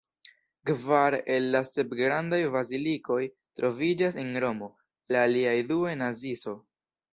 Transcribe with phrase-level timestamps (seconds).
[0.69, 3.19] Kvar el la sep grandaj bazilikoj
[3.61, 4.73] troviĝas en Romo,
[5.15, 6.59] la aliaj du en Asizo.